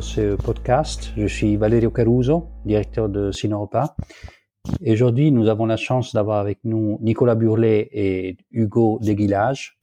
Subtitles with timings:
[0.00, 1.12] ce podcast.
[1.16, 3.96] Je suis Valerio Caruso, directeur de Sinoropa.
[4.82, 9.78] Et aujourd'hui, nous avons la chance d'avoir avec nous Nicolas Burlet et Hugo Desguillages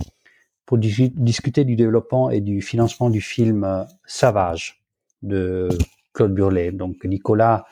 [0.65, 4.83] pour discuter du développement et du financement du film Savage
[5.21, 5.69] de
[6.13, 6.71] Claude Burlet.
[6.71, 7.65] Donc Nicolas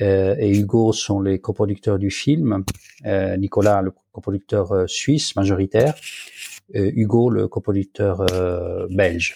[0.00, 2.64] euh, et Hugo sont les coproducteurs du film.
[3.06, 5.94] Euh, Nicolas, le coproducteur euh, suisse majoritaire,
[6.72, 8.24] Hugo, le coproducteur
[8.90, 9.34] belge.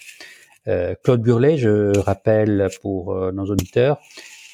[0.66, 3.98] Claude Burlet, je rappelle pour nos auditeurs,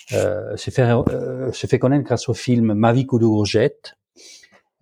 [0.08, 0.88] s'est fait,
[1.52, 3.96] se fait connaître grâce au film Ma vie coup de courgette,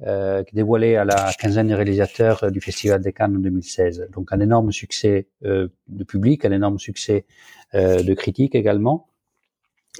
[0.06, 4.08] euh, dévoilé à la quinzaine des réalisateurs du Festival des Cannes en 2016.
[4.12, 7.26] Donc un énorme succès euh, de public, un énorme succès
[7.74, 9.08] euh, de critique également.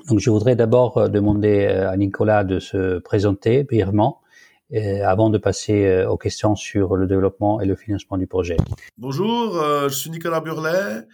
[0.09, 4.21] Donc je voudrais d'abord euh, demander euh, à Nicolas de se présenter brièvement
[5.03, 8.59] avant de passer aux questions sur le développement et le financement du projet.
[8.99, 9.59] Bonjour,
[9.89, 11.07] je suis Nicolas Burlet.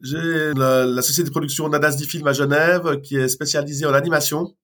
[0.00, 4.54] J'ai la, la, société de production Nadas Film à Genève qui est spécialisée en animation.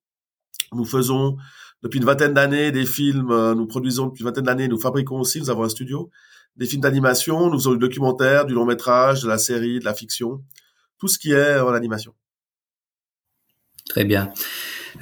[0.72, 1.36] Nous faisons
[1.82, 5.40] depuis une vingtaine d'années des films, nous produisons depuis une vingtaine d'années, nous fabriquons aussi,
[5.40, 6.10] nous avons un studio,
[6.56, 9.92] des films d'animation, nous faisons du documentaire, du long métrage, de la série, de la
[9.92, 10.42] fiction,
[10.98, 12.14] tout ce qui est en animation.
[13.88, 14.32] Très bien.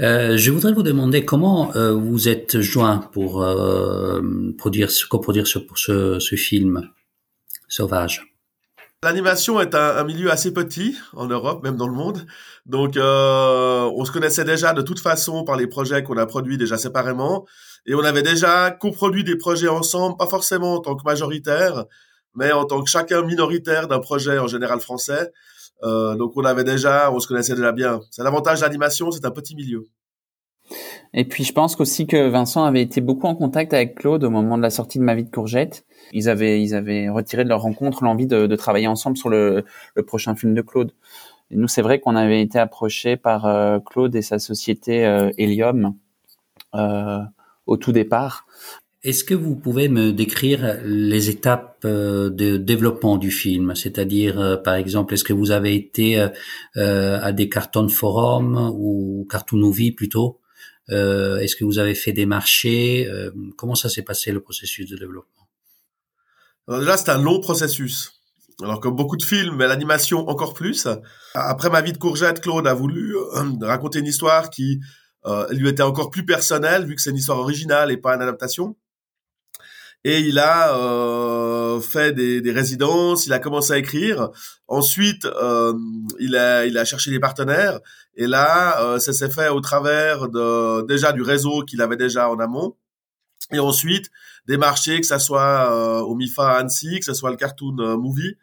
[0.00, 4.20] Euh, je voudrais vous demander comment euh, vous êtes joint pour euh,
[4.58, 6.88] produire, coproduire ce, ce, ce film
[7.68, 8.31] Sauvage?
[9.04, 12.24] L'animation est un, un, milieu assez petit en Europe, même dans le monde.
[12.66, 16.56] Donc, euh, on se connaissait déjà de toute façon par les projets qu'on a produits
[16.56, 17.44] déjà séparément,
[17.84, 21.86] et on avait déjà coproduit des projets ensemble, pas forcément en tant que majoritaire,
[22.36, 25.32] mais en tant que chacun minoritaire d'un projet en général français.
[25.82, 28.00] Euh, donc on avait déjà, on se connaissait déjà bien.
[28.12, 29.88] C'est l'avantage de l'animation, c'est un petit milieu.
[31.14, 34.30] Et puis je pense aussi que Vincent avait été beaucoup en contact avec Claude au
[34.30, 35.84] moment de la sortie de Ma vie de courgette.
[36.12, 39.64] Ils avaient, ils avaient retiré de leur rencontre l'envie de, de, travailler ensemble sur le,
[39.94, 40.92] le, prochain film de Claude.
[41.50, 45.30] Et nous, c'est vrai qu'on avait été approchés par euh, Claude et sa société euh,
[45.38, 45.94] Helium
[46.74, 47.18] euh,
[47.66, 48.46] au tout départ
[49.04, 53.74] est-ce que vous pouvez me décrire les étapes euh, de développement du film?
[53.74, 56.24] C'est-à-dire, par exemple, est-ce que vous avez été
[56.76, 60.38] à des cartons de forum ou cartoon movie plutôt?
[60.88, 63.08] Est-ce que vous avez fait des marchés
[63.56, 65.48] Comment ça s'est passé le processus de développement?
[66.68, 68.20] Alors déjà, c'est un long processus.
[68.62, 70.86] Alors comme beaucoup de films, mais l'animation encore plus.
[71.34, 73.14] Après ma vie de courgette, Claude a voulu
[73.62, 74.80] raconter une histoire qui
[75.50, 78.76] lui était encore plus personnelle, vu que c'est une histoire originale et pas une adaptation
[80.04, 84.30] et il a euh, fait des, des, résidences, il a commencé à écrire.
[84.66, 85.74] Ensuite, euh,
[86.18, 87.78] il a il a cherché des partenaires
[88.14, 92.30] et là, euh, ça s'est fait au travers de déjà du réseau qu'il avait déjà
[92.30, 92.76] en amont
[93.52, 94.10] et ensuite
[94.46, 97.96] des marchés, que ça soit euh, au MIFA Annecy, que ça soit le Cartoon euh,
[97.96, 98.36] Movie.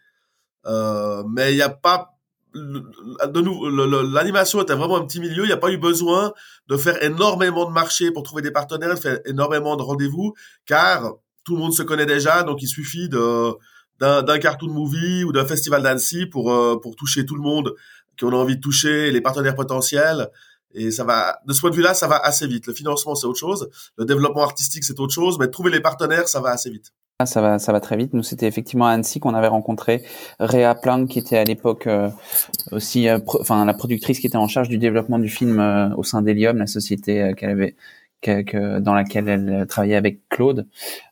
[0.66, 2.16] mais il n'y a pas
[2.56, 3.69] de nous,
[4.12, 5.44] l'animation était vraiment un petit milieu.
[5.44, 6.34] Il n'y a pas eu besoin
[6.68, 10.34] de faire énormément de marchés pour trouver des partenaires, de faire énormément de rendez-vous,
[10.66, 11.14] car
[11.50, 13.56] tout le monde se connaît déjà, donc il suffit de
[14.00, 17.74] d'un cartoon movie ou d'un festival d'Annecy pour euh, pour toucher tout le monde
[18.16, 20.30] qui on a envie de toucher, les partenaires potentiels.
[20.76, 22.68] Et ça va, de ce point de vue-là, ça va assez vite.
[22.68, 23.70] Le financement, c'est autre chose.
[23.98, 25.40] Le développement artistique, c'est autre chose.
[25.40, 26.94] Mais trouver les partenaires, ça va assez vite.
[27.18, 28.14] Ah, ça va, ça va très vite.
[28.14, 30.04] Nous, c'était effectivement à Annecy qu'on avait rencontré
[30.40, 32.10] Réa Planck, qui était à l'époque euh,
[32.72, 35.60] aussi, euh, enfin, la productrice qui était en charge du développement du film
[35.98, 37.76] au sein d'Helium, la société qu'elle avait
[38.22, 40.68] que, dans laquelle elle travaillait avec Claude.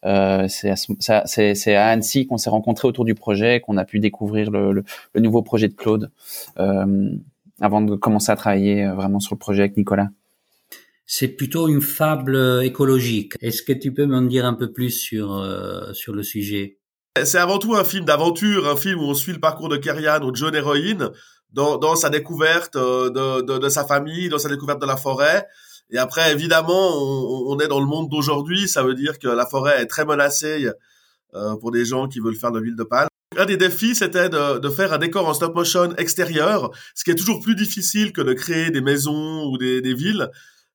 [0.06, 4.52] Euh, c'est à, à, Annecy qu'on s'est rencontrés autour du projet, qu'on a pu découvrir
[4.52, 6.12] le, le, le, nouveau projet de Claude
[6.60, 7.10] euh,
[7.60, 10.10] avant de commencer à travailler euh, vraiment sur le projet avec Nicolas.
[11.06, 13.34] C'est plutôt une fable écologique.
[13.42, 16.80] Est-ce que tu peux m'en dire un peu plus sur euh, sur le sujet?
[17.24, 20.20] C'est avant tout un film d'aventure, un film où on suit le parcours de Kerian,
[20.20, 21.10] notre jeune héroïne,
[21.54, 24.98] dans, dans sa découverte euh, de, de, de, sa famille, dans sa découverte de la
[24.98, 25.48] forêt,
[25.90, 26.98] et après, évidemment,
[27.50, 28.68] on, est dans le monde d'aujourd'hui.
[28.68, 30.70] Ça veut dire que la forêt est très menacée
[31.34, 33.08] euh, pour des gens qui veulent faire de l'huile de palme.
[33.38, 37.12] Un des défis, c'était de, de, faire un décor en stop motion extérieur, ce qui
[37.12, 40.30] est toujours plus difficile que de créer des maisons ou des, des villes.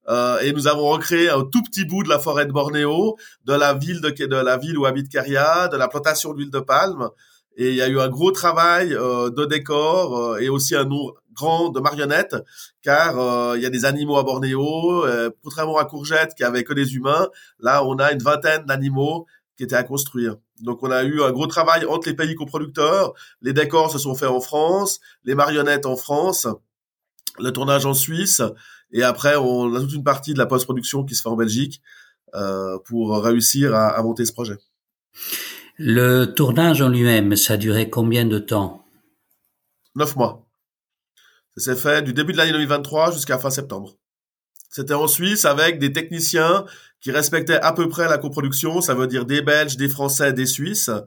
[0.09, 3.53] Euh, et nous avons recréé un tout petit bout de la forêt de Bornéo, de
[3.53, 7.09] la ville de, de la ville où habite Keria, de la plantation d'huile de palme.
[7.57, 10.89] Et il y a eu un gros travail euh, de décor euh, et aussi un,
[11.33, 12.37] grand de marionnettes,
[12.83, 16.65] car euh, il y a des animaux à Bornéo, euh, contrairement à Courgette qui avait
[16.65, 19.27] que des humains, là on a une vingtaine d'animaux
[19.57, 20.37] qui étaient à construire.
[20.61, 24.15] Donc on a eu un gros travail entre les pays coproducteurs, les décors se sont
[24.15, 26.47] faits en France, les marionnettes en France,
[27.39, 28.43] le tournage en Suisse,
[28.93, 31.81] et après on a toute une partie de la post-production qui se fait en Belgique
[32.35, 34.59] euh, pour réussir à, à monter ce projet.
[35.79, 38.85] Le tournage en lui-même, ça a duré combien de temps?
[39.95, 40.47] Neuf mois.
[41.57, 43.97] Ça s'est fait du début de l'année 2023 jusqu'à fin septembre.
[44.71, 46.65] C'était en Suisse avec des techniciens
[47.03, 50.47] qui respectaient à peu près la coproduction, ça veut dire des Belges, des Français, des
[50.47, 51.03] Suisses, euh,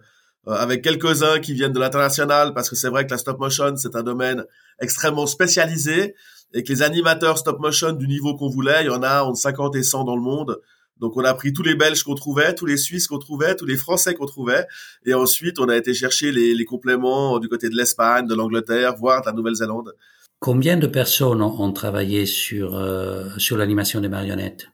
[0.53, 3.95] avec quelques-uns qui viennent de l'international, parce que c'est vrai que la stop motion, c'est
[3.95, 4.43] un domaine
[4.79, 6.13] extrêmement spécialisé,
[6.53, 9.39] et que les animateurs stop motion du niveau qu'on voulait, il y en a entre
[9.39, 10.61] 50 et 100 dans le monde.
[10.99, 13.65] Donc on a pris tous les Belges qu'on trouvait, tous les Suisses qu'on trouvait, tous
[13.65, 14.67] les Français qu'on trouvait,
[15.05, 18.95] et ensuite on a été chercher les, les compléments du côté de l'Espagne, de l'Angleterre,
[18.95, 19.93] voire de la Nouvelle-Zélande.
[20.39, 24.67] Combien de personnes ont, travaillé sur, euh, sur l'animation des marionnettes?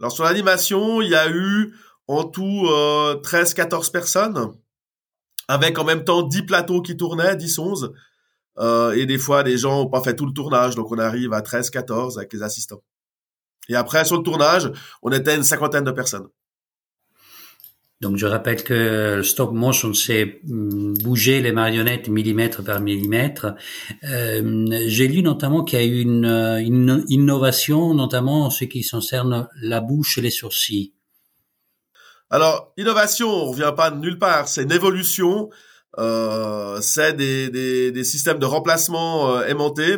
[0.00, 1.74] Alors sur l'animation, il y a eu
[2.06, 4.52] en tout euh, 13-14 personnes,
[5.48, 7.92] avec en même temps 10 plateaux qui tournaient, 10-11.
[8.58, 11.32] Euh, et des fois, les gens n'ont pas fait tout le tournage, donc on arrive
[11.32, 12.82] à 13-14 avec les assistants.
[13.68, 14.70] Et après, sur le tournage,
[15.02, 16.28] on était une cinquantaine de personnes.
[18.00, 23.54] Donc je rappelle que le stop motion, c'est hum, bouger les marionnettes millimètre par millimètre.
[24.04, 28.86] Euh, J'ai lu notamment qu'il y a eu une, une, innovation, notamment en ce qui
[28.86, 30.94] concerne la bouche et les sourcils.
[32.30, 35.48] Alors, innovation, on revient pas de nulle part, c'est une évolution,
[35.98, 37.50] euh, c'est des,
[37.90, 39.96] des, systèmes de remplacement euh, aimantés,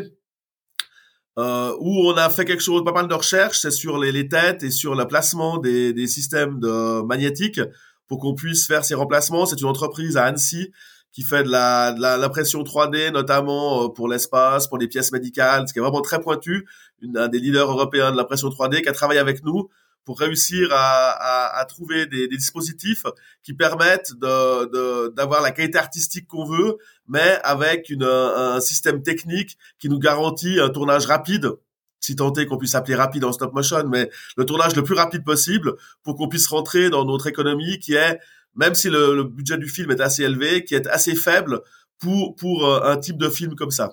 [1.38, 4.28] euh, où on a fait quelque chose, pas mal de recherches, c'est sur les, les,
[4.28, 7.60] têtes et sur le placement des, des systèmes de magnétiques
[8.10, 9.46] pour qu'on puisse faire ces remplacements.
[9.46, 10.72] C'est une entreprise à Annecy
[11.12, 15.72] qui fait de la, l'impression 3D, notamment euh, pour l'espace, pour les pièces médicales, ce
[15.72, 16.66] qui est vraiment très pointu.
[17.00, 19.70] Une, un des leaders européens de l'impression 3D qui a travaillé avec nous
[20.04, 23.04] pour réussir à, à, à trouver des, des, dispositifs
[23.44, 29.04] qui permettent de, de, d'avoir la qualité artistique qu'on veut, mais avec une, un système
[29.04, 31.52] technique qui nous garantit un tournage rapide
[32.00, 34.94] si tant est qu'on puisse appeler rapide en stop motion, mais le tournage le plus
[34.94, 38.18] rapide possible pour qu'on puisse rentrer dans notre économie qui est,
[38.56, 41.60] même si le, budget du film est assez élevé, qui est assez faible
[41.98, 43.92] pour, pour euh, un type de film comme ça.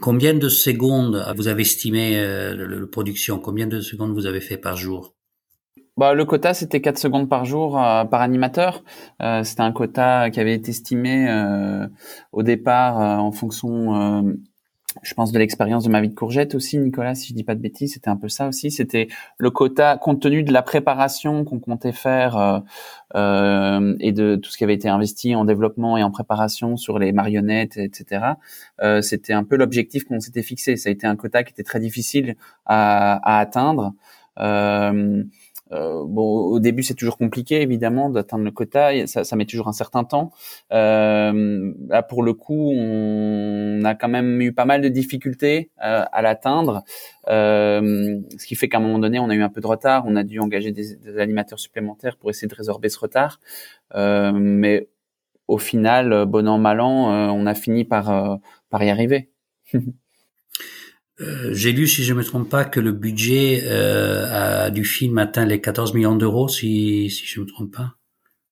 [0.00, 4.58] Combien de secondes vous avez estimé euh, la production Combien de secondes vous avez fait
[4.58, 5.14] par jour?
[5.96, 8.84] Bah, le quota, c'était 4 secondes par jour euh, par animateur.
[9.42, 11.26] c'était un quota qui avait été estimé
[12.32, 14.36] au départ en fonction
[15.02, 17.54] je pense de l'expérience de ma vie de courgette aussi, Nicolas, si je dis pas
[17.54, 18.70] de bêtises, c'était un peu ça aussi.
[18.70, 22.58] C'était le quota, compte tenu de la préparation qu'on comptait faire euh,
[23.14, 26.98] euh, et de tout ce qui avait été investi en développement et en préparation sur
[26.98, 28.32] les marionnettes, etc.
[28.82, 30.76] Euh, c'était un peu l'objectif qu'on s'était fixé.
[30.76, 33.94] Ça a été un quota qui était très difficile à, à atteindre.
[34.40, 35.22] Euh,
[35.72, 39.06] euh, bon, au début, c'est toujours compliqué, évidemment, d'atteindre le quota.
[39.06, 40.32] Ça, ça, met toujours un certain temps.
[40.72, 46.04] Euh, là, pour le coup, on a quand même eu pas mal de difficultés euh,
[46.10, 46.82] à l'atteindre,
[47.26, 50.04] ce qui fait qu'à un moment donné, on a eu un peu de retard.
[50.06, 53.40] On a dû engager des, animateurs supplémentaires pour essayer de résorber ce retard.
[53.94, 54.88] Mais
[55.46, 58.40] au final, bon an mal an, on a fini par
[58.72, 59.30] y arriver.
[61.20, 65.46] Euh, j'ai lu, si je me trompe pas, que le budget euh, du film atteint
[65.46, 67.94] les 14 millions d'euros, si, si je me trompe pas.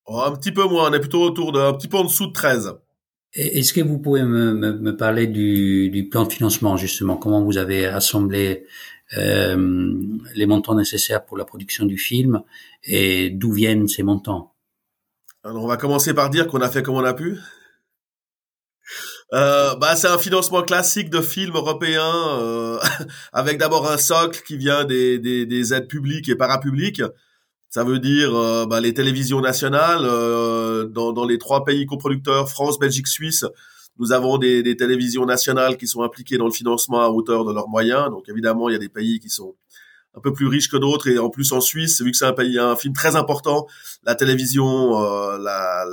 [0.07, 2.33] Oh, un petit peu moins, on est plutôt autour d'un petit peu en dessous de
[2.33, 2.75] 13.
[3.35, 7.17] Est-ce que vous pouvez me, me, parler du, du, plan de financement, justement?
[7.17, 8.65] Comment vous avez assemblé
[9.17, 9.93] euh,
[10.35, 12.43] les montants nécessaires pour la production du film
[12.85, 14.55] et d'où viennent ces montants?
[15.45, 17.37] Alors, on va commencer par dire qu'on a fait comme on a pu.
[19.33, 22.79] Euh, bah, c'est un financement classique de films européens euh,
[23.33, 27.03] avec d'abord un socle qui vient des, des, des, aides publiques et parapubliques.
[27.69, 32.49] Ça veut dire euh, bah, les télévisions nationales euh, dans, dans, les trois pays coproducteurs
[32.49, 33.45] France, Belgique, Suisse.
[33.99, 37.53] Nous avons des, des, télévisions nationales qui sont impliquées dans le financement à hauteur de
[37.53, 38.11] leurs moyens.
[38.11, 39.57] Donc évidemment, il y a des pays qui sont
[40.17, 42.33] un peu plus riches que d'autres et en plus en Suisse, vu que c'est un
[42.33, 43.67] pays, un film très important,
[44.05, 45.85] la télévision, euh, la,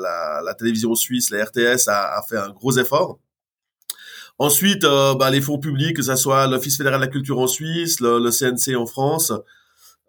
[0.43, 3.19] la, télévision suisse, la RTS a, fait un gros effort.
[4.39, 7.47] Ensuite, euh, bah, les fonds publics, que ce soit l'Office fédéral de la culture en
[7.47, 9.33] Suisse, le, CNC en France,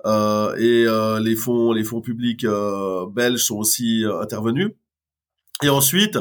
[0.07, 0.87] euh, et
[1.21, 2.47] les fonds, les fonds publics
[3.11, 4.71] belges sont aussi intervenus.
[5.63, 6.19] Et ensuite,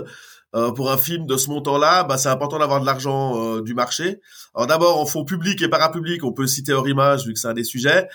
[0.76, 4.20] pour un film de ce montant-là, bah, c'est important d'avoir de l'argent du marché.
[4.54, 7.48] Alors d'abord, en fonds publics et parapublics, on peut citer Hors Image, vu que c'est
[7.48, 8.08] un des sujets,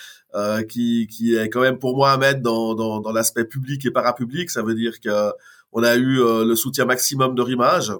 [0.68, 3.90] qui, qui est quand même pour moi à mettre dans, dans, dans l'aspect public et
[3.90, 4.50] parapublic.
[4.50, 5.33] Ça veut dire que
[5.73, 7.92] on a eu le soutien maximum de Image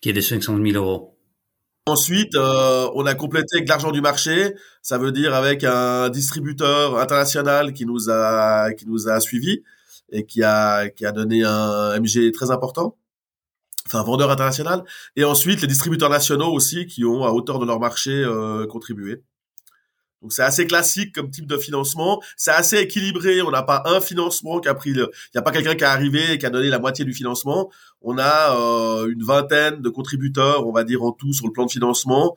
[0.00, 1.16] qui est de 500 000 euros.
[1.86, 6.98] Ensuite, euh, on a complété avec l'argent du marché, ça veut dire avec un distributeur
[6.98, 9.62] international qui nous a qui nous a suivi
[10.10, 12.96] et qui a qui a donné un MG très important,
[13.96, 14.84] un vendeur international.
[15.16, 19.22] Et ensuite, les distributeurs nationaux aussi qui ont à hauteur de leur marché euh, contribué.
[20.22, 22.20] Donc c'est assez classique comme type de financement.
[22.36, 23.42] C'est assez équilibré.
[23.42, 24.92] On n'a pas un financement qui a pris.
[24.92, 25.10] Le...
[25.12, 27.12] Il n'y a pas quelqu'un qui est arrivé et qui a donné la moitié du
[27.12, 27.70] financement.
[28.00, 31.66] On a euh, une vingtaine de contributeurs, on va dire en tout sur le plan
[31.66, 32.34] de financement,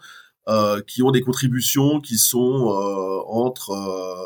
[0.50, 4.26] euh, qui ont des contributions qui sont euh, entre euh,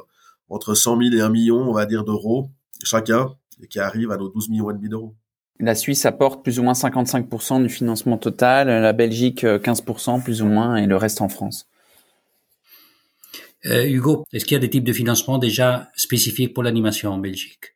[0.50, 2.50] entre 100 000 et 1 million, on va dire, d'euros
[2.84, 5.16] chacun, et qui arrivent à nos 12 millions et demi d'euros.
[5.60, 10.48] La Suisse apporte plus ou moins 55% du financement total, la Belgique 15% plus ou
[10.48, 11.68] moins, et le reste en France.
[13.66, 17.18] Euh, Hugo, est-ce qu'il y a des types de financement déjà spécifiques pour l'animation en
[17.18, 17.76] Belgique?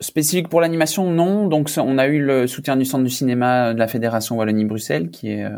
[0.00, 1.46] Spécifique pour l'animation, non.
[1.46, 5.30] Donc, on a eu le soutien du Centre du cinéma de la Fédération Wallonie-Bruxelles, qui
[5.30, 5.50] est euh,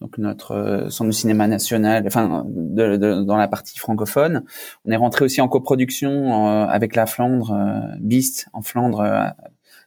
[0.00, 4.44] donc notre euh, centre du cinéma national, enfin, de, de, dans la partie francophone.
[4.84, 7.54] On est rentré aussi en coproduction euh, avec la Flandre,
[7.98, 9.02] Beast en Flandre,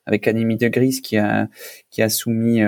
[0.05, 1.47] avec Anime de Gris, qui a
[1.89, 2.61] qui a soumis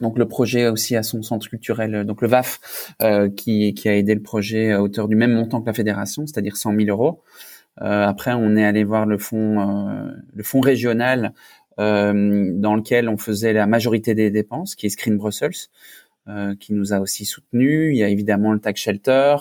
[0.00, 3.96] donc le projet aussi à son centre culturel, donc le VAF, euh, qui, qui a
[3.96, 7.22] aidé le projet à hauteur du même montant que la fédération, c'est-à-dire 100 000 euros.
[7.80, 11.32] Euh, après, on est allé voir le fonds, euh, le fonds régional
[11.78, 15.68] euh, dans lequel on faisait la majorité des dépenses, qui est Screen Brussels,
[16.28, 17.92] euh, qui nous a aussi soutenu.
[17.92, 19.36] Il y a évidemment le Tax Shelter.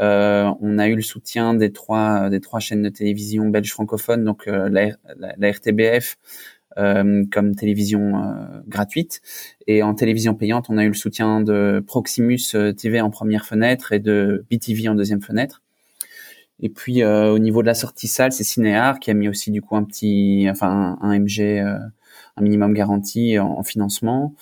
[0.00, 4.46] On a eu le soutien des trois des trois chaînes de télévision belges francophones, donc
[4.46, 6.16] la, la, la, RTBF,
[6.78, 9.22] euh, comme télévision euh, gratuite.
[9.66, 13.44] Et en télévision payante, on a eu le soutien de Proximus euh, TV en première
[13.44, 15.62] fenêtre et de BTV en deuxième fenêtre.
[16.60, 19.62] Et puis au niveau de la sortie salle, c'est Cinéar qui a mis aussi du
[19.62, 24.34] coup un petit, enfin un, MG, un minimum garanti en, financement.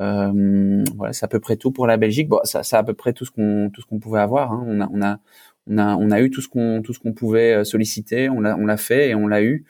[0.00, 2.28] Euh, voilà, c'est à peu près tout pour la Belgique.
[2.28, 4.52] Bon, ça, c'est à peu près tout ce qu'on tout ce qu'on pouvait avoir.
[4.52, 4.64] Hein.
[4.66, 5.18] On a on a
[5.68, 8.28] on a on a eu tout ce qu'on tout ce qu'on pouvait solliciter.
[8.28, 9.64] On l'a on l'a fait et on l'a eu.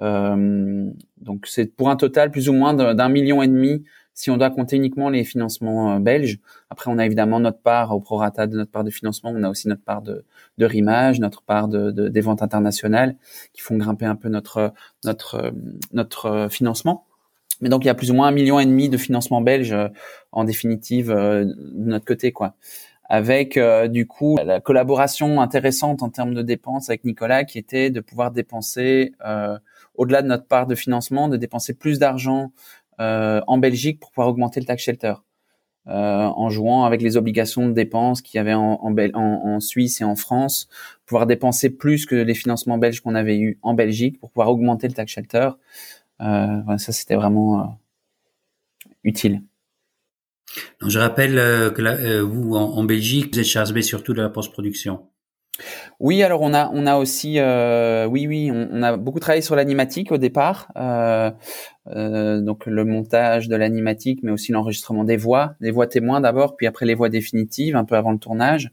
[0.00, 0.90] Euh,
[1.20, 3.84] donc c'est pour un total plus ou moins d'un million et demi
[4.16, 6.38] si on doit compter uniquement les financements euh, belges.
[6.70, 9.32] Après, on a évidemment notre part au prorata de notre part de financement.
[9.34, 10.24] On a aussi notre part de,
[10.58, 13.16] de rimage, notre part de, de, des ventes internationales
[13.52, 14.72] qui font grimper un peu notre
[15.04, 15.52] notre
[15.92, 17.06] notre financement.
[17.60, 19.72] Mais donc il y a plus ou moins un million et demi de financement belge
[19.72, 19.88] euh,
[20.32, 22.54] en définitive de notre côté, quoi.
[23.06, 23.58] Avec
[23.90, 28.30] du coup la collaboration intéressante en termes de dépenses avec Nicolas, qui était de pouvoir
[28.30, 29.58] dépenser euh,
[29.94, 32.52] au-delà de notre part de financement, de dépenser plus d'argent
[33.00, 35.14] euh, en Belgique pour pouvoir augmenter le tax shelter.
[35.86, 40.00] Euh, en jouant avec les obligations de dépenses qu'il y avait en, en, en, Suisse
[40.00, 40.66] et en France,
[41.04, 44.88] pouvoir dépenser plus que les financements belges qu'on avait eu en Belgique pour pouvoir augmenter
[44.88, 45.50] le tax shelter.
[46.20, 47.64] Euh, ça, c'était vraiment euh,
[49.02, 49.42] utile.
[50.80, 54.22] Donc, je rappelle euh, que euh, vous, en, en, Belgique, vous êtes chargé surtout de
[54.22, 55.06] la post-production.
[56.00, 59.54] Oui, alors on a on a aussi euh, oui oui on, a beaucoup travaillé sur
[59.54, 61.30] l'animatique au départ, euh,
[61.88, 66.56] euh, donc le montage de l'animatique, mais aussi l'enregistrement des voix, des voix témoins d'abord,
[66.56, 68.72] puis après les voix définitives, un peu avant le tournage.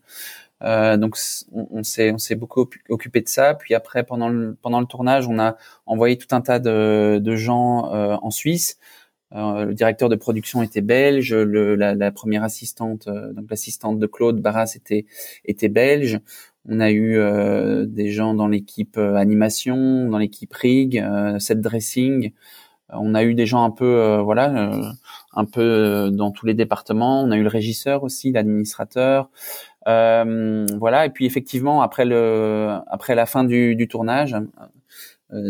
[0.61, 1.17] Donc
[1.51, 3.53] on, s'est on s'est beaucoup occupé de ça.
[3.55, 7.35] Puis après pendant le pendant le tournage, on a envoyé tout un tas de de
[7.35, 8.77] gens en Suisse.
[9.31, 14.41] le directeur de production était belge, le, la, la, première assistante, donc l'assistante de Claude
[14.41, 15.05] Barras était
[15.45, 16.19] était belge.
[16.67, 21.59] On a eu euh, des gens dans l'équipe euh, animation, dans l'équipe rig, euh, set
[21.59, 22.33] dressing.
[22.89, 24.93] On a eu des gens un peu, voilà,
[25.33, 27.23] un peu dans tous les départements.
[27.23, 29.29] On a eu le régisseur aussi, l'administrateur.
[29.85, 31.05] Voilà.
[31.05, 34.35] Et puis effectivement, après le, après la fin du, du tournage,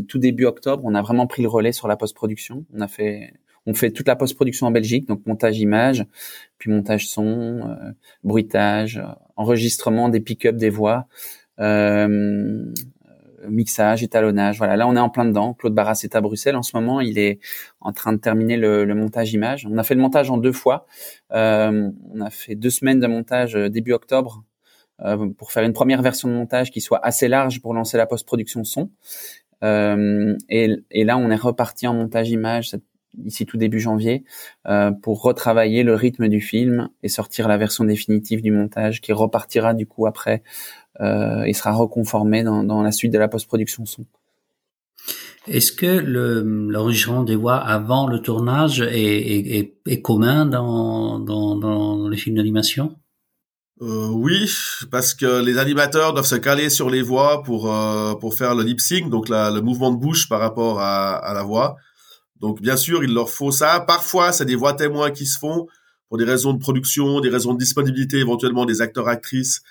[0.08, 2.66] tout début octobre, on a vraiment pris le relais sur la post-production.
[2.74, 3.34] On a fait
[3.66, 6.06] on fait toute la post-production en Belgique, donc montage image,
[6.58, 7.92] puis montage son, euh,
[8.24, 11.08] bruitage, euh, enregistrement des pick-up des voix,
[11.60, 12.74] euh,
[13.48, 14.58] mixage, étalonnage.
[14.58, 15.54] Voilà, là on est en plein dedans.
[15.54, 17.02] Claude Barras est à Bruxelles en ce moment.
[17.02, 17.40] Il est
[17.80, 19.68] en train de terminer le, le montage image.
[19.70, 20.86] On a fait le montage en deux fois.
[21.32, 24.44] Euh, on a fait deux semaines de montage début octobre
[25.04, 28.06] euh, pour faire une première version de montage qui soit assez large pour lancer la
[28.06, 28.92] post-production son.
[29.64, 32.70] Euh, et, et, là, on est reparti en montage image
[33.26, 34.24] ici tout début janvier
[34.68, 39.14] euh, pour retravailler le rythme du film et sortir la version définitive du montage qui
[39.14, 40.44] repartira du coup après
[41.00, 44.06] euh, et sera reconformé dans, dans la suite de la post-production son.
[45.48, 52.08] Est-ce que l'enregistrement des voix avant le tournage est, est, est commun dans, dans, dans
[52.08, 52.96] les films d'animation?
[53.82, 54.48] Euh, oui,
[54.92, 58.62] parce que les animateurs doivent se caler sur les voix pour euh, pour faire le
[58.62, 61.78] lip sync, donc la, le mouvement de bouche par rapport à, à la voix.
[62.42, 63.80] Donc bien sûr, il leur faut ça.
[63.80, 65.68] Parfois, c'est des voix témoins qui se font
[66.10, 69.62] pour des raisons de production, des raisons de disponibilité, éventuellement des acteurs actrices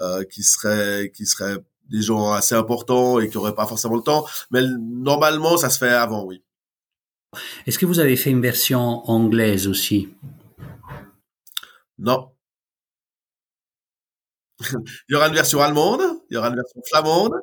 [0.00, 1.58] euh, qui seraient qui seraient
[1.90, 4.26] des gens assez importants et qui n'auraient pas forcément le temps.
[4.50, 6.42] Mais normalement, ça se fait avant, oui.
[7.66, 10.08] Est-ce que vous avez fait une version anglaise aussi?
[11.98, 12.30] Non.
[14.60, 17.34] il y aura une version allemande, il y aura une version flamande,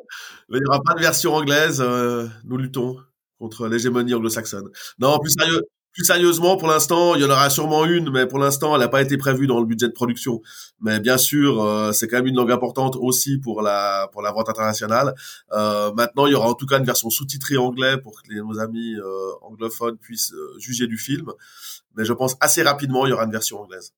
[0.50, 1.80] mais il n'y aura pas de version anglaise.
[1.80, 2.98] Euh, nous luttons
[3.43, 4.69] contre l'hégémonie anglo-saxonne.
[5.00, 8.79] Non, plus sérieusement, pour l'instant, il y en aura sûrement une, mais pour l'instant, elle
[8.79, 10.41] n'a pas été prévue dans le budget de production.
[10.79, 14.31] Mais bien sûr, euh, c'est quand même une langue importante aussi pour la pour la
[14.31, 15.13] vente internationale.
[15.51, 18.39] Euh, maintenant, il y aura en tout cas une version sous-titrée anglais pour que les,
[18.39, 19.03] nos amis euh,
[19.41, 21.29] anglophones puissent juger du film.
[21.97, 23.93] Mais je pense assez rapidement, il y aura une version anglaise.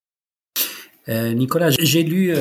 [1.07, 2.33] Nicolas, j'ai lu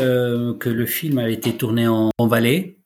[0.59, 2.79] que le film a été tourné en, en Valais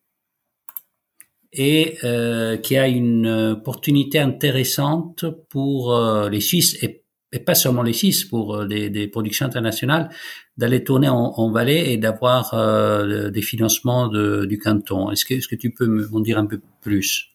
[1.58, 7.04] et euh, qui a une opportunité intéressante pour euh, les Suisses et,
[7.44, 10.08] pas seulement les Suisses, pour euh, des, productions internationales,
[10.56, 15.10] d'aller tourner en, en et d'avoir euh, des financements du canton.
[15.10, 17.28] Est-ce que, tu peux m'en dire un peu plus?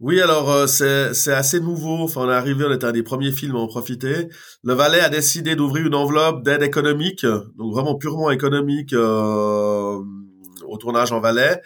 [0.00, 2.02] Oui, alors euh, c'est, c'est assez nouveau.
[2.02, 4.28] Enfin, on est arrivé, on était un des premiers films à en profiter.
[4.62, 9.98] Le Valais a décidé d'ouvrir une enveloppe d'aide économique, donc vraiment purement économique, euh,
[10.66, 11.60] au tournage en Valais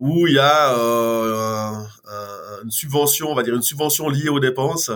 [0.00, 1.74] où il y a euh,
[2.64, 4.90] une subvention, on va dire une subvention liée aux dépenses,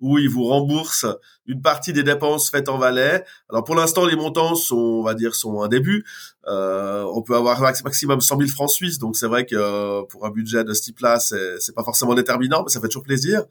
[0.00, 1.06] où ils vous remboursent
[1.46, 3.24] une partie des dépenses faites en Valais.
[3.48, 6.04] Alors pour l'instant, les montants sont, on va dire, sont un début.
[6.46, 10.26] Euh, on peut avoir maximum 100 000 francs suisses, donc c'est vrai que euh, pour
[10.26, 13.44] un budget de ce type-là, c'est, pas forcément déterminant, mais ça fait toujours plaisir.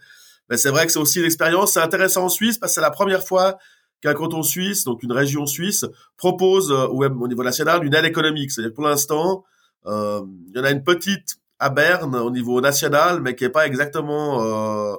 [0.49, 2.81] Mais c'est vrai que c'est aussi une expérience, c'est intéressant en Suisse parce que c'est
[2.81, 3.57] la première fois
[4.01, 5.85] qu'un canton suisse, donc une région suisse,
[6.17, 8.51] propose, euh, ou même au niveau national, une aide économique.
[8.51, 9.54] C'est-à-dire pour l'instant, euh,
[9.87, 13.65] il y en a une petite à Berne au niveau national, mais qui est pas
[13.65, 14.95] exactement euh,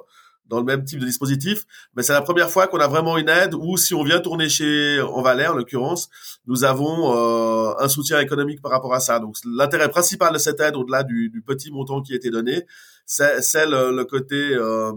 [0.47, 1.65] dans le même type de dispositif.
[1.95, 4.49] Mais c'est la première fois qu'on a vraiment une aide où si on vient tourner
[4.49, 6.09] chez en Valais, en l'occurrence,
[6.47, 9.19] nous avons euh, un soutien économique par rapport à ça.
[9.19, 12.65] Donc l'intérêt principal de cette aide, au-delà du, du, petit montant qui a été donné,
[13.05, 14.91] c'est le, le, côté euh,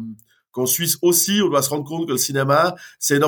[0.52, 3.24] qu'en Suisse aussi, on doit se rendre compte que le cinéma, c'est une,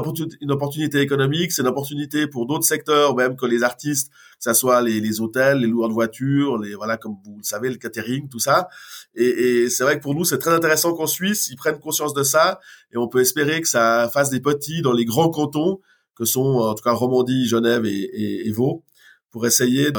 [0.51, 4.83] opportunité, économique, c'est une opportunité pour d'autres secteurs, même que les artistes, que ce soit
[4.83, 8.41] les, hôtels, les loueurs de voitures, les voilà, comme vous le savez, le catering, tout
[8.41, 8.69] ça.
[9.15, 12.23] Et, c'est vrai que pour nous, c'est très intéressant qu'en Suisse, ils prennent conscience de
[12.23, 12.61] ça,
[12.93, 15.81] et on peut espérer que ça fasse des petits dans les grands cantons,
[16.17, 18.85] que sont en tout cas Romandie, Genève et, et, Vaud,
[19.31, 19.91] pour essayer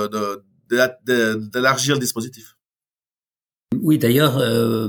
[0.70, 2.58] d'élargir le dispositif.
[3.82, 4.88] Oui, d'ailleurs, euh,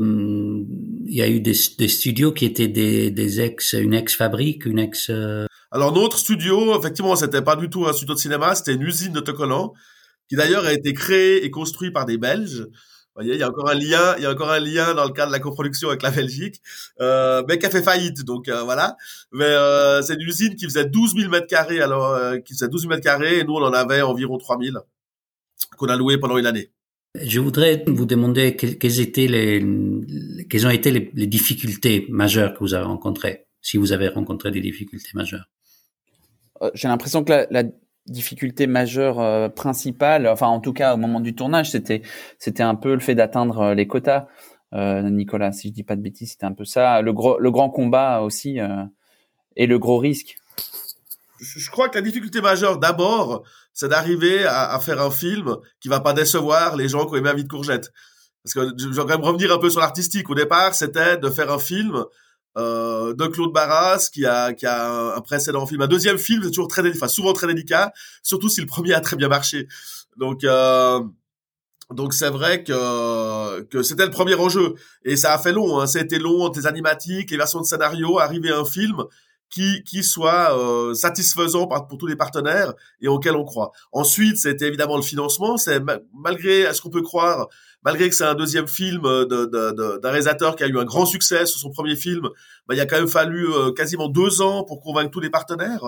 [1.15, 4.81] il y a eu des, des, studios qui étaient des, des ex, une ex-fabrique, une
[4.81, 5.11] ex.
[5.11, 5.47] Euh...
[5.71, 9.13] Alors notre studio, effectivement, c'était pas du tout un studio de cinéma, c'était une usine
[9.13, 9.75] de autocollants
[10.29, 12.63] qui d'ailleurs a été créée et construite par des Belges.
[12.63, 15.05] Vous voyez, il y a encore un lien, il y a encore un lien dans
[15.05, 16.61] le cadre de la coproduction avec la Belgique,
[17.01, 18.97] euh, mais qui a fait faillite, donc euh, voilà.
[19.31, 22.67] Mais euh, c'est une usine qui faisait 12 000 mètres carrés, alors euh, qui faisait
[22.67, 24.79] 12 000 mètres carrés, et nous on en avait environ 3 000
[25.79, 26.73] qu'on a loué pendant une année.
[27.15, 29.65] Je voudrais vous demander quelles étaient les,
[30.51, 34.51] quelles ont été les, les, difficultés majeures que vous avez rencontrées, si vous avez rencontré
[34.51, 35.49] des difficultés majeures.
[36.63, 37.63] Euh, j'ai l'impression que la, la,
[38.07, 42.03] difficulté majeure euh, principale, enfin en tout cas au moment du tournage, c'était
[42.39, 44.27] c'était un peu le fait d'atteindre euh, les quotas.
[44.75, 47.01] Euh, Nicolas, si je dis pas de bêtises, c'était un peu ça.
[47.01, 48.85] Le gros, le grand combat aussi euh,
[49.57, 50.37] et le gros risque.
[51.41, 55.89] Je crois que la difficulté majeure, d'abord, c'est d'arriver à, à, faire un film qui
[55.89, 57.93] va pas décevoir les gens qui ont aimé la vie de courgette.
[58.45, 60.31] Parce que j'aimerais me revenir un peu sur l'artistique.
[60.31, 62.05] Au départ, c'était de faire un film
[62.57, 66.51] euh, de Claude Barras qui a qui a un précédent film, un deuxième film, c'est
[66.51, 69.67] toujours très, enfin souvent très délicat, surtout si le premier a très bien marché.
[70.19, 71.01] Donc euh,
[71.91, 75.81] donc c'est vrai que que c'était le premier enjeu et ça a fait long.
[75.81, 75.87] Hein.
[75.87, 79.03] Été long entre les animatiques, les versions de scénario, arriver à un film
[79.51, 83.71] qui, qui soit euh, satisfaisant pour, tous les partenaires et auquel on croit.
[83.93, 85.57] Ensuite, c'était évidemment le financement.
[85.57, 85.81] C'est
[86.13, 87.49] malgré ce qu'on peut croire,
[87.85, 91.07] malgré que c'est un deuxième film d'un de, de, réalisateur qui a eu un grand
[91.07, 92.29] succès sur son premier film,
[92.67, 95.85] bah, il a quand même fallu euh, quasiment deux ans pour convaincre tous les partenaires.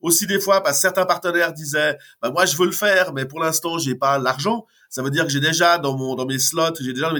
[0.00, 3.26] Aussi des fois, parce que certains partenaires disaient, bah, moi je veux le faire, mais
[3.26, 4.66] pour l'instant j'ai pas l'argent.
[4.88, 7.12] Ça veut dire que j'ai déjà dans mon dans mes slots, j'ai déjà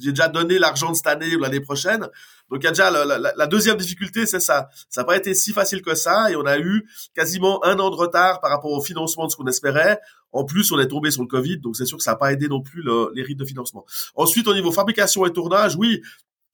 [0.00, 2.06] j'ai déjà donné l'argent de cette année ou l'année prochaine.
[2.50, 4.68] Donc il y a déjà la, la, la deuxième difficulté, c'est ça.
[4.88, 7.90] Ça n'a pas été si facile que ça et on a eu quasiment un an
[7.90, 10.00] de retard par rapport au financement de ce qu'on espérait.
[10.32, 12.32] En plus, on est tombé sur le Covid, donc c'est sûr que ça n'a pas
[12.32, 13.86] aidé non plus le, les rythmes de financement.
[14.14, 16.02] Ensuite, au niveau fabrication et tournage, oui,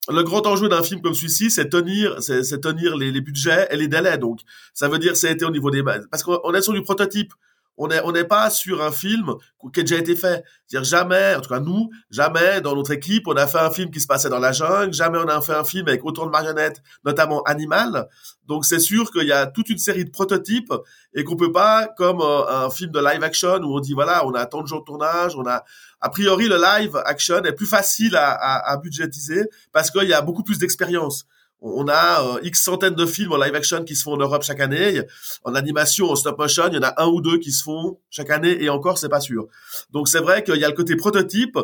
[0.07, 3.77] le grand enjeu d'un film comme celui-ci, c'est tenir, c'est tenir les, les, budgets et
[3.77, 4.17] les délais.
[4.17, 4.41] Donc,
[4.73, 5.83] ça veut dire, ça a été au niveau des.
[5.83, 7.33] Parce qu'on est sur du prototype
[7.77, 9.33] on n'est on pas sur un film
[9.73, 10.43] qui a déjà été fait.
[10.67, 13.91] C'est-à-dire jamais, en tout cas nous, jamais dans notre équipe, on a fait un film
[13.91, 16.31] qui se passait dans la jungle, jamais on a fait un film avec autant de
[16.31, 18.07] marionnettes, notamment animales.
[18.45, 20.73] Donc c'est sûr qu'il y a toute une série de prototypes
[21.13, 24.25] et qu'on peut pas, comme un, un, film de live action où on dit voilà,
[24.25, 25.63] on a tant de jours de tournage, on a
[26.01, 30.13] a priori le live action est plus facile à, à, à budgétiser parce qu'il y
[30.13, 31.25] a beaucoup plus d'expérience
[31.61, 34.43] On a euh, X centaines de films en live action qui se font en Europe
[34.43, 35.01] chaque année.
[35.43, 37.99] En animation, en stop motion, il y en a un ou deux qui se font
[38.09, 39.47] chaque année et encore, c'est pas sûr.
[39.91, 41.57] Donc c'est vrai qu'il y a le côté prototype.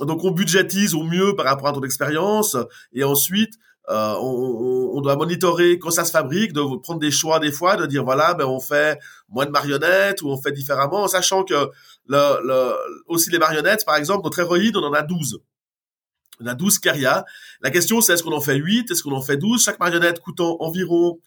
[0.00, 2.56] Donc on budgétise au mieux par rapport à ton expérience
[2.94, 3.54] et ensuite
[3.90, 7.76] euh, on, on, doit monitorer quand ça se fabrique, de prendre des choix des fois,
[7.76, 11.42] de dire voilà, ben on fait moins de marionnettes ou on fait différemment, en sachant
[11.42, 11.68] que
[12.06, 12.74] le, le,
[13.08, 15.40] aussi les marionnettes, par exemple, notre héroïne, on en a 12.
[16.42, 17.24] On a 12 Keria.
[17.60, 20.20] La question, c'est est-ce qu'on en fait 8, est-ce qu'on en fait 12 Chaque marionnette
[20.20, 21.18] coûtant environ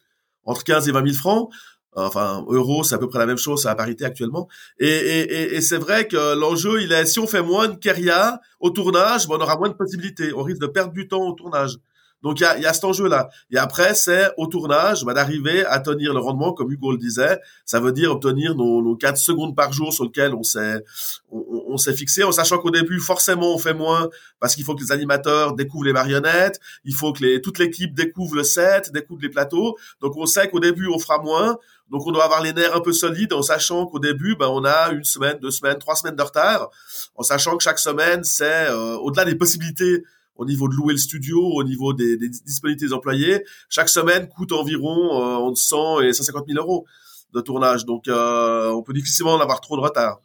[0.43, 1.49] entre 15 et 20 000 francs.
[1.97, 4.49] Enfin, euros, c'est à peu près la même chose, c'est la parité actuellement.
[4.80, 9.28] Et, c'est vrai que l'enjeu, il est, si on fait moins de Keria au tournage,
[9.28, 10.34] ben on aura moins de possibilités.
[10.34, 11.78] On risque de perdre du temps au tournage.
[12.21, 13.30] Donc il y a, cet enjeu-là.
[13.51, 17.39] Et après, c'est au tournage bah, d'arriver à tenir le rendement, comme Hugo le disait.
[17.65, 20.84] Ça veut dire obtenir nos, nos 4 secondes par jour sur lequel on s'est
[21.32, 24.75] on, on s'est fixé, en sachant qu'au début, forcément, on fait moins parce qu'il faut
[24.75, 28.91] que les animateurs découvrent les marionnettes, il faut que les, toute l'équipe découvre le set,
[28.91, 29.78] découvre les plateaux.
[30.01, 31.58] Donc on sait qu'au début, on fera moins.
[31.89, 34.65] Donc on doit avoir les nerfs un peu solides en sachant qu'au début, ben, on
[34.65, 36.69] a une semaine, deux semaines, trois semaines de retard,
[37.15, 40.04] en sachant que chaque semaine, c'est euh, au-delà des possibilités
[40.36, 44.28] au niveau de louer le studio, au niveau des, des disponibilités des employés, chaque semaine
[44.28, 46.86] coûte environ euh, entre 100 et 150 000 euros
[47.34, 47.86] de tournage.
[47.86, 50.19] Donc, euh, on peut difficilement en avoir trop de retard.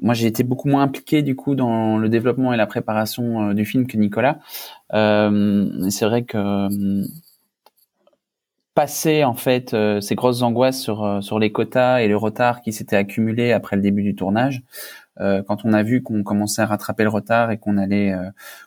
[0.00, 3.54] Moi, j'ai été beaucoup moins impliqué du coup dans le développement et la préparation euh,
[3.54, 4.38] du film que Nicolas.
[4.92, 7.04] Euh, c'est vrai que euh,
[8.74, 12.96] passer en fait ces grosses angoisses sur sur les quotas et le retard qui s'était
[12.96, 14.64] accumulé après le début du tournage,
[15.16, 18.12] quand on a vu qu'on commençait à rattraper le retard et qu'on allait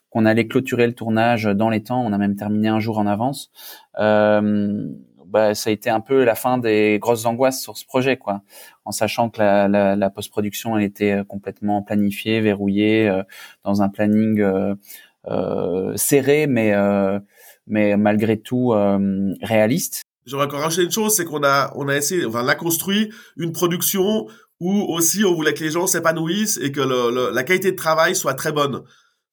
[0.10, 2.04] qu'on allait clôturer le tournage dans les temps.
[2.04, 3.52] On a même terminé un jour en avance.
[4.00, 4.88] Euh,
[5.28, 8.42] bah, ça a été un peu la fin des grosses angoisses sur ce projet, quoi.
[8.86, 13.24] En sachant que la, la, la post-production, elle était euh, complètement planifiée, verrouillée, euh,
[13.64, 14.76] dans un planning euh,
[15.28, 16.74] euh serré, mais
[17.68, 18.70] mais malgré tout
[19.42, 20.04] réaliste.
[20.26, 23.12] J'aurais encore rajouté une chose, c'est qu'on a on a essayé, enfin, on a construit
[23.36, 24.28] une production
[24.60, 28.16] où aussi on voulait que les gens s'épanouissent et que le, la qualité de travail
[28.16, 28.84] soit très bonne.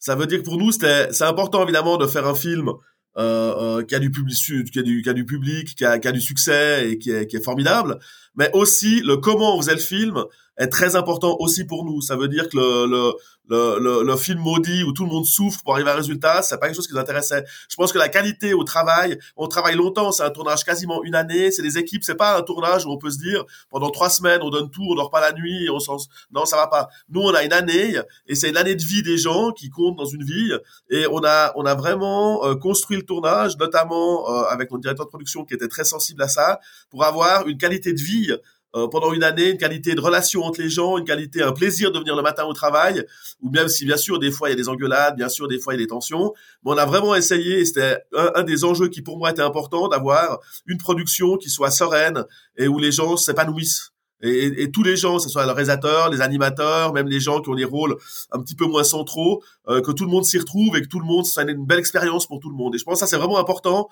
[0.00, 2.72] Ça veut dire que pour nous, c'est important évidemment de faire un film
[3.16, 4.36] euh, euh, qui a du public,
[4.70, 7.10] qui a du, qui a du public, qui a, qui a du succès et qui
[7.10, 7.98] est, qui est formidable,
[8.36, 10.24] mais aussi le comment on faisait le film
[10.56, 12.00] est très important aussi pour nous.
[12.00, 13.14] Ça veut dire que le,
[13.48, 16.42] le, le, le, film maudit où tout le monde souffre pour arriver à un résultat,
[16.42, 17.44] c'est pas quelque chose qui nous intéressait.
[17.68, 21.14] Je pense que la qualité au travail, on travaille longtemps, c'est un tournage quasiment une
[21.14, 24.08] année, c'est des équipes, c'est pas un tournage où on peut se dire pendant trois
[24.08, 25.96] semaines on donne tout, on dort pas la nuit, on s'en...
[26.32, 26.88] non ça va pas.
[27.08, 29.96] Nous on a une année et c'est une année de vie des gens qui comptent
[29.96, 30.52] dans une vie
[30.90, 35.06] et on a on a vraiment euh, construit le tournage, notamment euh, avec notre directeur
[35.06, 38.32] de production qui était très sensible à ça, pour avoir une qualité de vie
[38.74, 41.92] euh, pendant une année, une qualité de relation entre les gens, une qualité, un plaisir
[41.92, 43.04] de venir le matin au travail,
[43.40, 45.58] ou même si bien sûr des fois il y a des engueulades, bien sûr des
[45.58, 46.32] fois il y a des tensions,
[46.64, 49.88] mais on a vraiment essayé, et c'était un, des enjeux qui pour moi était important,
[49.88, 52.24] d'avoir une production qui soit sereine
[52.56, 53.90] et où les gens s'épanouissent.
[54.26, 57.50] Et, tous les gens, que ce soit le réalisateur, les animateurs, même les gens qui
[57.50, 57.94] ont des rôles
[58.32, 60.98] un petit peu moins centraux, euh, que tout le monde s'y retrouve et que tout
[60.98, 62.74] le monde, ça une belle expérience pour tout le monde.
[62.74, 63.90] Et je pense que ça c'est vraiment important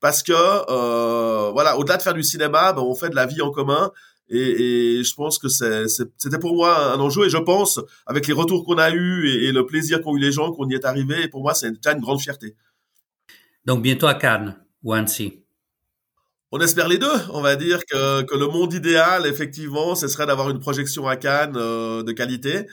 [0.00, 3.40] parce que euh, voilà, au-delà de faire du cinéma, ben, on fait de la vie
[3.40, 3.90] en commun
[4.30, 7.26] et, et je pense que c'était pour moi un enjeu.
[7.26, 10.32] Et je pense, avec les retours qu'on a eus et, le plaisir qu'ont eu les
[10.32, 12.56] gens qu'on y est arrivé, pour moi, c'est déjà une grande fierté.
[13.66, 15.40] Donc bientôt à Cannes ou Annecy
[16.52, 17.06] on espère les deux.
[17.32, 21.16] On va dire que, que le monde idéal, effectivement, ce serait d'avoir une projection à
[21.16, 22.66] Cannes euh, de qualité,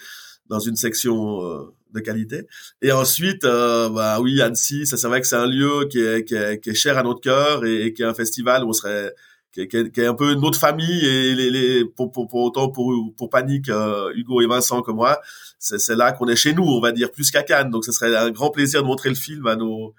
[0.47, 2.47] dans une section euh, de qualité.
[2.81, 6.23] Et ensuite, euh, bah oui, Annecy, ça c'est vrai que c'est un lieu qui est,
[6.23, 8.69] qui est, qui est cher à notre cœur et, et, qui est un festival où
[8.69, 9.13] on serait
[9.53, 13.29] qui est, un peu notre famille et les, les pour, pour, pour, autant pour pour
[13.29, 15.19] Panique, euh, Hugo et Vincent comme moi,
[15.59, 17.69] c'est là qu'on est chez nous, on va dire plus qu'à Cannes.
[17.69, 19.93] Donc ce serait un grand plaisir de montrer le film à nos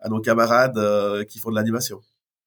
[0.00, 2.00] à nos camarades euh, qui font de l'animation.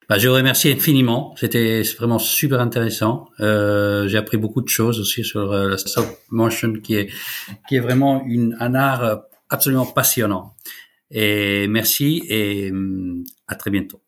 [0.10, 1.34] Bah, je vous remercie infiniment.
[1.38, 3.30] C'était vraiment super intéressant.
[3.39, 7.10] Euh, J'ai appris beaucoup de choses aussi sur euh, la stop motion, qui est
[7.68, 10.56] qui est vraiment une, un art absolument passionnant.
[11.10, 14.02] Et merci et hum, à très bientôt.